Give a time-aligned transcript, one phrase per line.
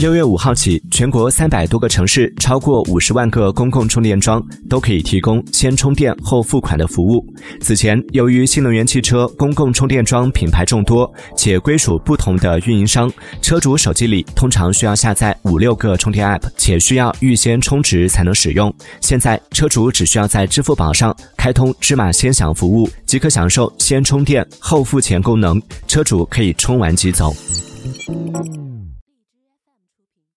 [0.00, 7.22] 六月五号起全国三百多个城市超过五十万个公共充电桩都可以提供先充电后付款的服务。
[7.60, 18.74] 此前由于新能源汽车公共充电桩品牌众多且归属不同的运营商车主手机里通常需要下载五六个充电 app 且需要预先充值才能使用。
[19.02, 27.34] 现在车主只需要在支付宝上开通芝麻先享服务即可享受先充电后付钱功能车主可以充完即走。